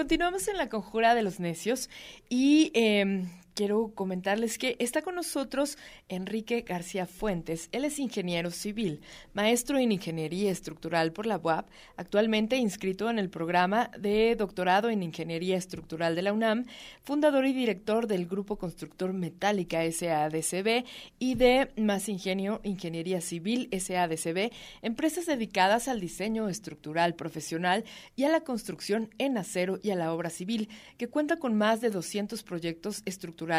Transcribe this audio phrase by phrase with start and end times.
[0.00, 1.90] continuamos en la conjura de los necios
[2.30, 3.26] y eh,
[3.60, 5.76] quiero comentarles que está con nosotros
[6.08, 7.68] Enrique García Fuentes.
[7.72, 9.02] Él es ingeniero civil,
[9.34, 15.02] maestro en ingeniería estructural por la UAP, actualmente inscrito en el programa de doctorado en
[15.02, 16.64] ingeniería estructural de la UNAM,
[17.02, 20.86] fundador y director del Grupo Constructor Metálica SADCB
[21.18, 27.84] y de Más Ingenio Ingeniería Civil SADCB, empresas dedicadas al diseño estructural profesional
[28.16, 31.82] y a la construcción en acero y a la obra civil, que cuenta con más
[31.82, 33.49] de 200 proyectos estructurales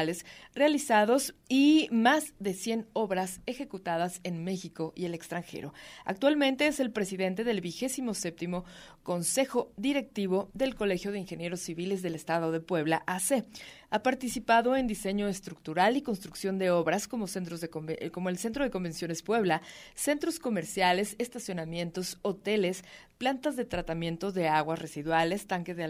[0.54, 5.74] realizados y más de 100 obras ejecutadas en México y el extranjero.
[6.06, 8.66] Actualmente es el presidente del vigésimo séptimo
[9.04, 13.46] Consejo Directivo del Colegio de Ingenieros Civiles del Estado de Puebla, AC.
[13.92, 18.64] Ha participado en diseño estructural y construcción de obras como, centros de, como el Centro
[18.64, 19.62] de Convenciones Puebla,
[19.96, 22.86] centros comerciales, estacionamientos, hoteles,
[23.18, 25.84] plantas de tratamiento de aguas residuales, tanques de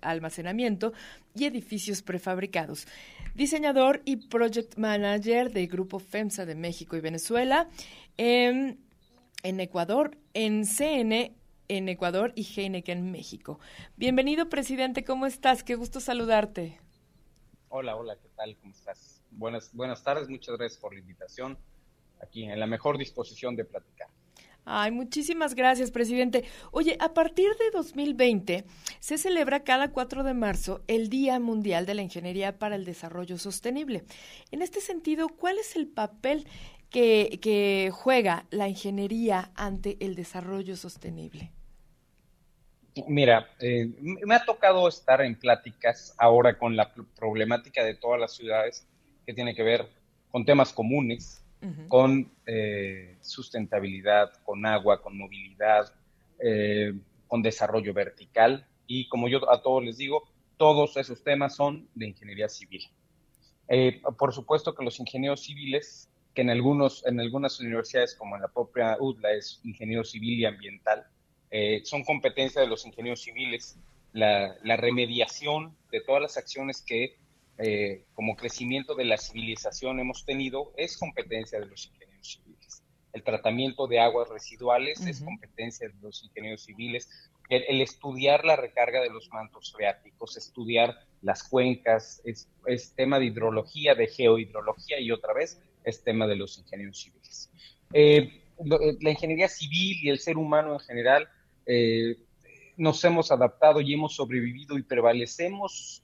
[0.00, 0.92] almacenamiento
[1.36, 2.88] y edificios prefabricados.
[3.36, 7.68] Diseñador y project manager de Grupo FEMSA de México y Venezuela.
[8.18, 8.78] en
[9.42, 11.32] Ecuador, en CN
[11.68, 13.58] en Ecuador y Heineken en México.
[13.96, 15.62] Bienvenido, presidente, ¿cómo estás?
[15.62, 16.78] Qué gusto saludarte.
[17.74, 18.54] Hola, hola, ¿qué tal?
[18.58, 19.22] ¿Cómo estás?
[19.30, 21.56] Buenas, buenas tardes, muchas gracias por la invitación.
[22.20, 24.08] Aquí en la mejor disposición de platicar.
[24.66, 26.44] Ay, muchísimas gracias, presidente.
[26.70, 28.66] Oye, a partir de 2020
[29.00, 33.38] se celebra cada 4 de marzo el Día Mundial de la Ingeniería para el Desarrollo
[33.38, 34.04] Sostenible.
[34.50, 36.46] En este sentido, ¿cuál es el papel
[36.90, 41.52] que, que juega la ingeniería ante el desarrollo sostenible?
[43.08, 48.34] Mira, eh, me ha tocado estar en pláticas ahora con la problemática de todas las
[48.34, 48.86] ciudades
[49.24, 49.88] que tiene que ver
[50.30, 51.38] con temas comunes,
[51.88, 55.94] con eh, sustentabilidad, con agua, con movilidad,
[56.40, 56.92] eh,
[57.28, 58.66] con desarrollo vertical.
[58.86, 62.82] Y como yo a todos les digo, todos esos temas son de ingeniería civil.
[64.18, 68.48] por supuesto que los ingenieros civiles, que en, algunos, en algunas universidades como en la
[68.48, 71.06] propia UDLA es ingeniero civil y ambiental,
[71.54, 73.78] eh, son competencia de los ingenieros civiles.
[74.14, 77.16] La, remediación de todas las acciones que
[77.58, 82.82] eh, como crecimiento de la civilización hemos tenido es competencia de los ingenieros civiles.
[83.12, 87.10] El tratamiento de aguas residuales es competencia de los ingenieros civiles.
[87.50, 92.48] El, estudiar la recarga de los mantos freáticos, estudiar las cuencas, es,
[92.96, 97.50] tema de hidrología, de geohidrología y otra vez es tema de los ingenieros civiles.
[97.92, 98.42] Eh,
[99.00, 101.28] la ingeniería civil y el ser humano en general
[101.66, 102.16] eh,
[102.76, 106.02] nos hemos adaptado y hemos sobrevivido y prevalecemos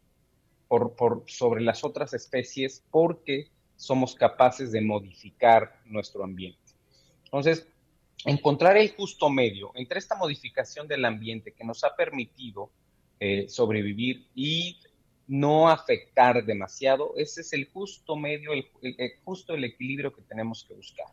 [0.69, 6.58] por, sobre las otras especies porque somos capaces de modificar nuestro ambiente.
[7.24, 7.66] Entonces,
[8.24, 12.70] encontrar el justo medio entre esta modificación del ambiente que nos ha permitido
[13.20, 14.78] eh, sobrevivir y
[15.26, 18.66] no afectar demasiado, ese es el justo medio, el,
[19.25, 21.06] justo el equilibrio que tenemos que buscar.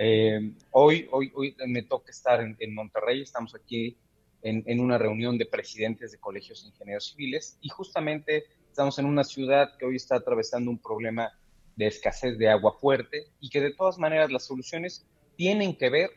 [0.00, 3.96] Eh, hoy, hoy, hoy me toca estar en, Monterrey, estamos aquí
[4.42, 9.24] en, una reunión de presidentes de colegios de ingenieros civiles y justamente estamos en una
[9.24, 11.36] ciudad que hoy está atravesando un problema
[11.74, 15.04] de escasez de agua fuerte y que de todas maneras las soluciones
[15.36, 16.10] tienen que ver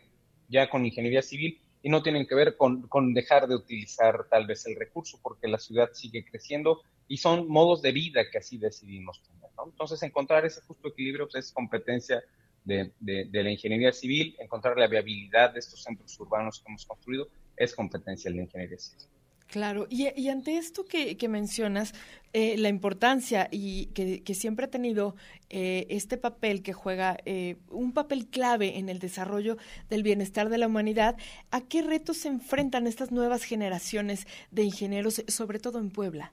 [0.48, 4.64] ya con ingeniería civil y no tienen que ver con, dejar de utilizar tal vez
[4.68, 9.24] el recurso porque la ciudad sigue creciendo y son modos de vida que así decidimos
[9.24, 9.50] tener.
[9.66, 12.24] Entonces encontrar ese justo equilibrio pues, es competencia
[12.64, 12.92] de,
[13.32, 18.30] la ingeniería civil, encontrar la viabilidad de estos centros urbanos que hemos construido, es competencia
[18.30, 19.08] de la ingeniería civil.
[19.52, 21.94] Claro, y, ante esto que, mencionas,
[22.32, 25.18] eh, la importancia y que, siempre ha tenido
[25.50, 29.58] eh, este papel que juega eh, un papel clave en el desarrollo
[29.90, 31.18] del bienestar de la humanidad,
[31.52, 36.32] ¿a qué retos se enfrentan estas nuevas generaciones de ingenieros, sobre todo en Puebla?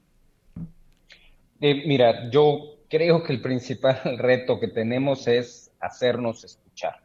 [1.60, 7.04] mira, yo creo que el principal reto que tenemos es hacernos escuchar.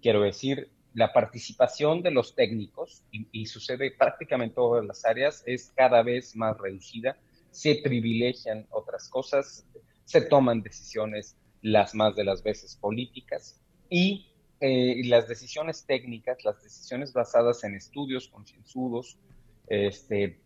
[0.00, 5.72] Quiero decir, la participación de los técnicos, y, sucede prácticamente en todas las áreas, es
[5.74, 7.16] cada vez más reducida,
[7.50, 9.66] se privilegian otras cosas,
[10.04, 14.28] se toman decisiones las más de las veces políticas y
[14.60, 19.18] eh, las decisiones técnicas, las decisiones basadas en estudios concienzudos,
[19.66, 20.40] este,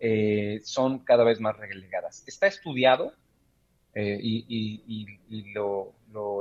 [0.00, 2.24] eh, son cada vez más relegadas.
[2.26, 3.12] Está estudiado
[3.94, 5.94] eh, y, lo,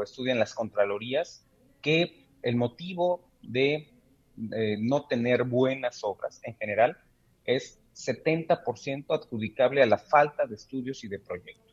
[0.03, 1.45] estudian las contralorías,
[1.81, 3.89] que el motivo de
[4.35, 6.97] no tener buenas obras en general
[7.45, 11.63] es 70% adjudicable a la falta de estudios y de proyectos.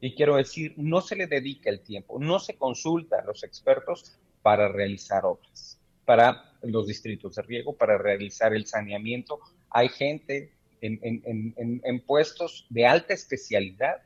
[0.00, 4.18] Y quiero decir, no se le dedica el tiempo, no se consulta a los expertos
[4.42, 9.38] para realizar obras, para los distritos de riego, para realizar el saneamiento.
[9.70, 14.02] Hay gente en, puestos de alta especialidad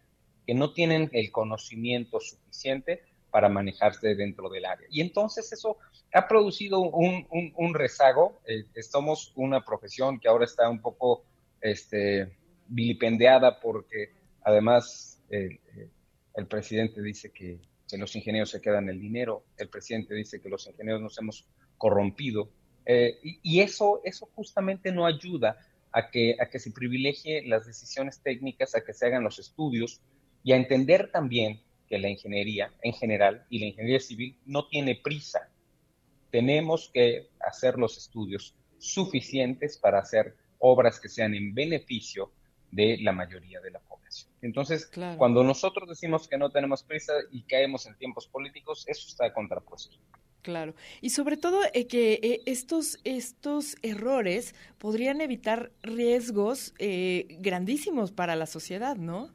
[0.46, 4.86] que no tienen el conocimiento suficiente para manejarse dentro del área.
[4.90, 5.76] Y entonces eso
[6.12, 8.40] ha producido un, rezago.
[8.46, 11.24] Eh, somos una profesión que ahora está un poco
[11.60, 12.32] este,
[12.68, 14.12] vilipendiada porque
[14.42, 15.88] además eh, eh,
[16.36, 17.58] el presidente dice que,
[17.88, 21.46] que, los ingenieros se quedan el dinero, el presidente dice que los ingenieros nos hemos
[21.76, 22.48] corrompido.
[22.86, 25.58] y, y, eso, eso justamente no ayuda
[25.92, 30.00] a que, a que se privilegie las decisiones técnicas, a que se hagan los estudios
[30.46, 34.94] y a entender también que la ingeniería en general y la ingeniería civil no tiene
[34.94, 35.50] prisa.
[36.30, 42.30] Tenemos que hacer los estudios suficientes para hacer obras que sean en beneficio
[42.70, 44.30] de la mayoría de la población.
[44.40, 44.88] Entonces,
[45.18, 49.96] cuando nosotros decimos que no tenemos prisa y caemos en tiempos políticos, eso está contrapuesto.
[50.42, 50.76] Claro.
[51.00, 58.36] Y sobre todo eh, que eh, estos, estos errores podrían evitar riesgos eh, grandísimos para
[58.36, 59.34] la sociedad, ¿no?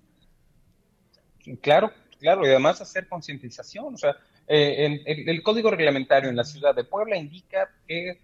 [1.61, 2.45] Claro, claro.
[2.45, 3.93] Y además hacer concientización.
[3.93, 4.15] O sea,
[4.47, 8.19] el, código reglamentario en la ciudad de Puebla indica que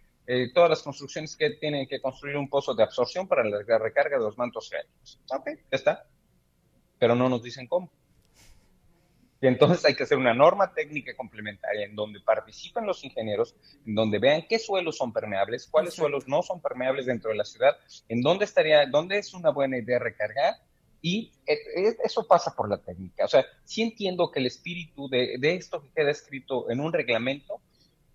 [0.53, 4.23] todas las construcciones que tienen que construir un pozo de absorción para la recarga de
[4.23, 5.19] los mantos freáticos.
[5.29, 6.05] Ok, ya está.
[6.99, 7.91] Pero no nos dicen cómo.
[9.39, 13.55] Y entonces hay que hacer una norma técnica complementaria en donde participen los ingenieros,
[13.85, 17.45] en donde vean qué suelos son permeables, cuáles suelos no son permeables dentro de la
[17.45, 17.77] ciudad,
[18.09, 20.55] en dónde estaría, dónde es una buena idea recargar.
[21.01, 23.25] Y e, e, eso pasa por la técnica.
[23.25, 27.61] O sea, sí entiendo que el espíritu de, esto que queda escrito en un reglamento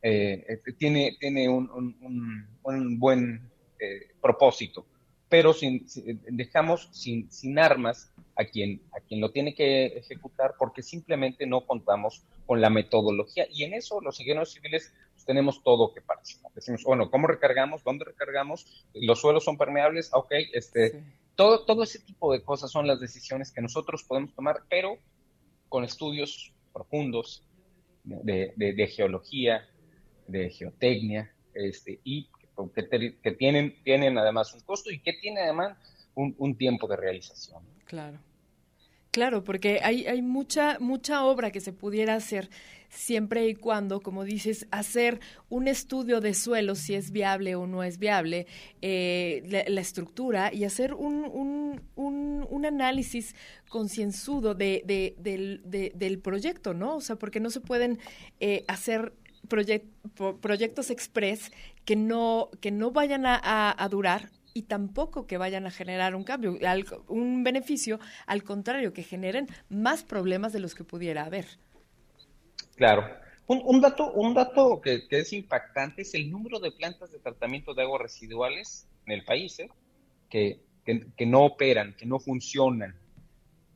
[0.02, 4.84] eh, eh, tiene, tiene un, buen eh, propósito,
[5.28, 5.86] pero sin,
[6.28, 11.66] dejamos sin, sin armas a quien, a quien lo tiene que ejecutar porque simplemente no
[11.66, 13.46] contamos con la metodología.
[13.50, 16.52] Y en eso los ingenieros civiles pues, tenemos todo que participar.
[16.54, 17.84] Decimos, bueno, ¿cómo recargamos?
[17.84, 18.86] ¿Dónde recargamos?
[18.94, 20.10] ¿Los suelos son permeables?
[20.12, 21.02] Ok, este,
[21.36, 24.98] todo, todo ese tipo de cosas son las decisiones que nosotros podemos tomar, pero
[25.68, 27.44] con estudios profundos
[28.04, 29.68] de, de, geología,
[30.26, 32.28] de geotecnia, este, y
[32.74, 35.78] que, que, tienen, tienen además un costo y que tienen además
[36.14, 37.62] un, un tiempo de realización.
[37.86, 38.18] Claro.
[39.12, 42.48] Claro, porque hay, hay mucha, mucha obra que se pudiera hacer
[42.88, 45.20] siempre y cuando, como dices, hacer
[45.50, 48.46] un estudio de suelo, si es viable o no es viable,
[48.80, 51.26] eh, la, estructura y hacer un,
[51.94, 53.34] un, un, análisis
[53.68, 56.96] concienzudo de, de, del proyecto, ¿no?
[56.96, 57.98] O sea, porque no se pueden
[58.40, 59.12] eh, hacer
[60.40, 61.52] proyectos express
[61.84, 66.24] que no, que no vayan a, a durar y tampoco que vayan a generar un
[66.24, 66.58] cambio,
[67.08, 71.46] un beneficio, al contrario, que generen más problemas de los que pudiera haber.
[72.76, 73.22] Claro.
[73.46, 77.82] Un, dato, un dato que, es impactante es el número de plantas de tratamiento de
[77.82, 79.68] aguas residuales en el país, ¿eh?
[80.30, 82.96] que, que, no operan, que no funcionan,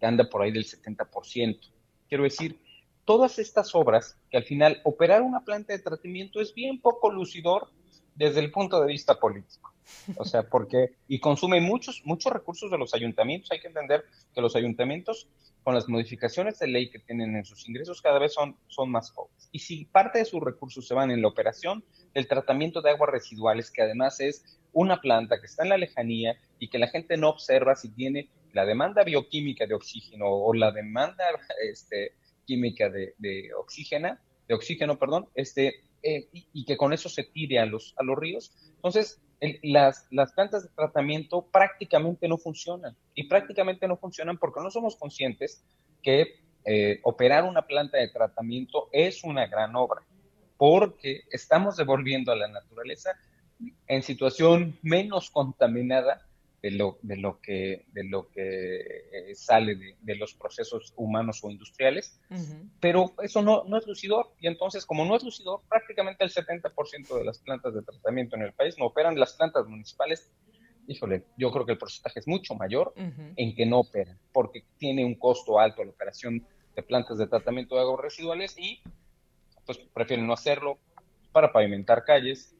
[0.00, 1.58] que anda por ahí del 70%.
[2.08, 2.58] Quiero decir,
[3.04, 7.68] todas estas obras, que al final operar una planta de tratamiento es bien poco lucidor
[8.14, 9.75] desde el punto de vista político.
[10.16, 13.50] O sea, porque, y consume muchos, muchos recursos de los ayuntamientos.
[13.52, 14.04] Hay que entender
[14.34, 15.28] que los ayuntamientos,
[15.62, 19.10] con las modificaciones de ley que tienen en sus ingresos, cada vez son, son más
[19.10, 19.48] pobres.
[19.52, 21.84] Y si parte de sus recursos se van en la operación
[22.14, 26.36] del tratamiento de aguas residuales, que además es una planta que está en la lejanía
[26.58, 30.72] y que la gente no observa si tiene la demanda bioquímica de oxígeno o la
[30.72, 31.24] demanda
[31.62, 32.12] este,
[32.44, 33.14] química de,
[33.58, 34.16] oxígeno,
[34.48, 38.18] de oxígeno, perdón, este, eh, y, que con eso se tire a los, a los
[38.18, 38.52] ríos.
[38.76, 39.20] Entonces,
[39.62, 42.96] las, las plantas de tratamiento prácticamente no funcionan.
[43.14, 45.64] Y prácticamente no funcionan porque no somos conscientes
[46.02, 50.02] que eh, operar una planta de tratamiento es una gran obra,
[50.56, 53.12] porque estamos devolviendo a la naturaleza
[53.86, 56.25] en situación menos contaminada
[56.66, 58.80] de lo, de lo que, de lo que
[59.12, 62.18] eh, sale de, los procesos humanos o industriales,
[62.80, 64.32] pero eso no, no es lucidor.
[64.40, 68.42] Y entonces, como no es lucidor, prácticamente el 70% de las plantas de tratamiento en
[68.42, 69.16] el país no operan.
[69.16, 70.32] Las plantas municipales,
[70.88, 75.04] híjole, yo creo que el porcentaje es mucho mayor en que no operan, porque tiene
[75.04, 76.44] un costo alto la operación
[76.74, 78.80] de plantas de tratamiento de aguas residuales y
[79.64, 80.78] pues prefieren no hacerlo
[81.30, 82.56] para pavimentar calles,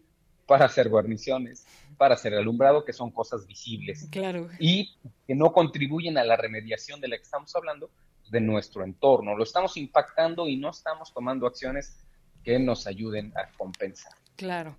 [0.46, 4.08] para hacer guarniciones, para hacer alumbrado, que son cosas visibles.
[4.10, 4.48] Claro.
[4.58, 4.94] Y
[5.26, 7.90] que no contribuyen a la remediación de la que estamos hablando
[8.30, 9.36] de nuestro entorno.
[9.36, 11.96] Lo estamos impactando y no estamos tomando acciones
[12.44, 14.12] que nos ayuden a compensar.
[14.36, 14.76] Claro.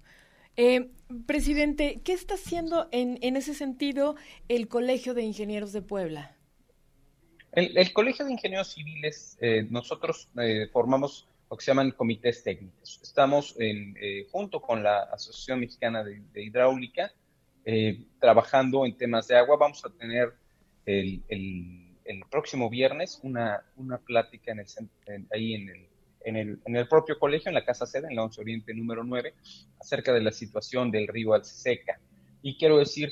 [0.55, 0.89] Eh,
[1.25, 4.15] presidente, ¿qué está haciendo en, en, ese sentido
[4.47, 6.35] el Colegio de Ingenieros de Puebla?
[7.51, 12.99] El, Colegio de Ingenieros Civiles, eh, nosotros eh, formamos lo que se llaman comités técnicos.
[13.01, 17.11] Estamos en, eh, junto con la Asociación Mexicana de, Hidráulica,
[17.65, 19.57] eh, trabajando en temas de agua.
[19.57, 20.33] Vamos a tener
[20.85, 21.23] el,
[22.29, 25.87] próximo viernes una, una plática en el, ahí en el,
[26.21, 29.03] en, el, en el propio colegio, en la Casa Sede, en la 11 Oriente número
[29.03, 29.33] 9,
[29.79, 31.99] acerca de la situación del río Alseca.
[32.41, 33.11] Y quiero decir,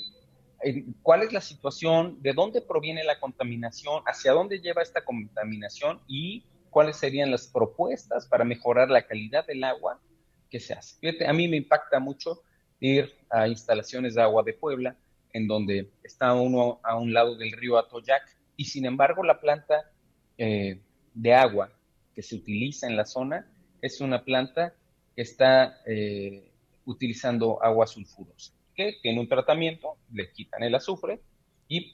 [1.01, 6.44] cuál es la situación, de dónde proviene la contaminación, hacia dónde lleva esta contaminación y
[6.75, 10.01] cuáles serían las propuestas para mejorar la calidad del agua
[10.50, 10.98] que se hace.
[11.25, 12.41] a mí me impacta mucho
[12.82, 14.98] ir a instalaciones de agua de Puebla,
[15.32, 18.24] en donde está uno a un lado del río Atoyac,
[18.58, 19.89] y sin embargo la planta
[20.38, 20.82] eh,
[21.13, 21.72] de agua
[22.13, 23.50] que se utiliza en la zona
[23.82, 24.74] es una planta
[25.15, 26.51] que está eh,
[26.84, 31.22] utilizando agua sulfurosa que tiene un tratamiento, le quitan el azufre
[31.70, 31.94] y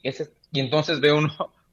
[0.52, 1.30] entonces ve uno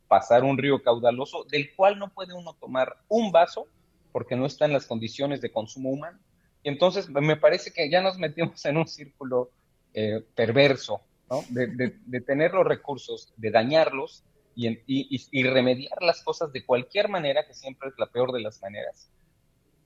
[0.09, 3.67] pasar un río caudaloso del cual no puede uno tomar un vaso
[4.11, 6.19] porque no está en las condiciones de consumo humano.
[6.63, 9.51] Y entonces me parece que ya nos metimos en un círculo
[9.93, 11.01] eh, perverso.
[11.51, 14.23] De, tener los recursos, de dañarlos
[14.55, 19.11] y, remediar las cosas de cualquier manera, que siempre es la peor de las maneras,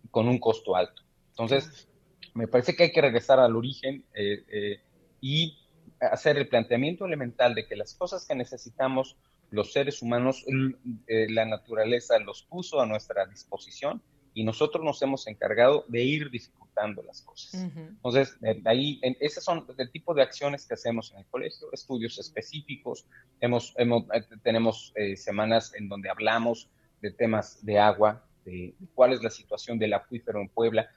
[0.10, 1.02] con un costo alto.
[1.32, 1.90] Entonces,
[2.34, 4.06] me parece que hay que regresar al origen.
[4.14, 4.82] Eh, eh,
[5.20, 5.58] y
[6.00, 9.16] hacer el planteamiento elemental de que las cosas que necesitamos
[9.54, 10.44] los seres humanos,
[11.08, 14.02] eh, la naturaleza los puso a nuestra disposición
[14.34, 17.54] y nosotros nos hemos encargado de ir disfrutando las cosas.
[17.54, 22.18] Entonces, ahí, en, esos son el tipo de acciones que hacemos en el colegio, estudios
[22.18, 23.06] específicos,
[23.42, 26.68] hemos, hemos eh, tenemos eh, semanas en donde hablamos
[27.04, 30.90] de temas de agua, de, cuál es la situación del acuífero en Puebla.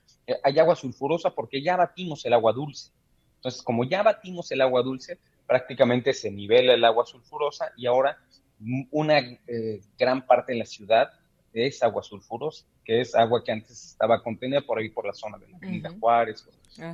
[0.43, 2.91] hay agua sulfurosa porque ya batimos el agua dulce.
[3.35, 8.19] Entonces, como ya batimos el agua dulce, prácticamente se nivela el agua sulfurosa y ahora
[8.91, 11.11] una eh, gran parte de la ciudad
[11.53, 15.39] es agua sulfurosa, que es agua que antes estaba contenida por ahí por la zona
[15.39, 16.47] de la Avenida Juárez,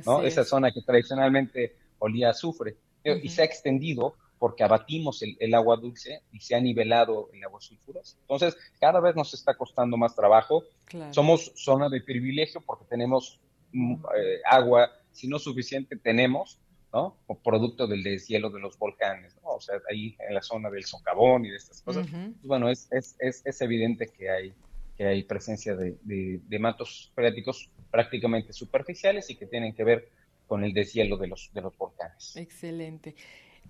[0.05, 0.23] ¿no?
[0.23, 5.77] Esa zona que tradicionalmente olía a azufre y se ha extendido porque abatimos el, agua
[5.77, 8.17] dulce y se ha nivelado el agua sulfurosa.
[8.21, 10.63] Entonces, cada vez nos está costando más trabajo.
[11.11, 13.39] Somos zona de privilegio porque tenemos
[13.73, 16.59] eh, agua si no suficiente, tenemos,
[16.93, 17.17] ¿no?
[17.25, 19.55] O producto del deshielo de los volcanes, ¿no?
[19.55, 22.07] O sea, ahí en la zona del socavón y de estas cosas.
[22.09, 24.53] Pues bueno, es, es, es, es, evidente que hay,
[24.95, 30.09] que hay presencia de, de, de mantos freáticos prácticamente superficiales y que tienen que ver
[30.45, 32.35] con el deshielo de los, de los volcanes.
[32.35, 33.15] Excelente.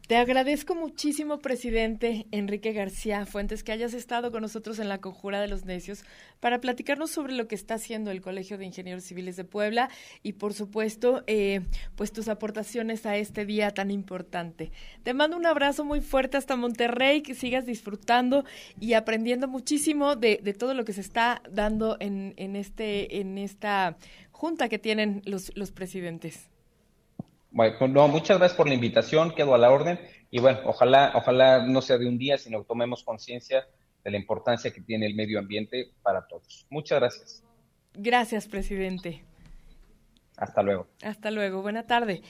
[0.08, 5.40] Te agradezco muchísimo, presidente Enrique García Fuentes, que hayas estado con nosotros en la Conjura
[5.40, 6.04] de los Necios
[6.42, 9.90] para platicarnos sobre lo que está haciendo el Colegio de Ingenieros Civiles de Puebla
[10.22, 11.62] y, por supuesto, eh,
[11.96, 14.74] pues tus aportaciones a este día tan importante.
[15.04, 18.44] Te mando un abrazo muy fuerte hasta Monterrey, que sigas disfrutando
[18.82, 23.96] y aprendiendo muchísimo de, todo lo que se está dando en, en, este, en esta
[24.32, 26.53] junta que tienen los, los presidentes.
[27.54, 30.00] Bueno, no, muchas gracias por la invitación, quedo a la orden
[30.32, 33.68] y bueno, ojalá, ojalá no sea de un día, sino tomemos conciencia
[34.04, 36.66] de la importancia que tiene el medio ambiente para todos.
[36.72, 37.44] Muchas gracias.
[37.94, 39.24] Gracias, presidente.
[40.36, 40.88] Hasta luego.
[41.04, 41.62] Hasta luego.
[41.62, 42.24] Buena tarde.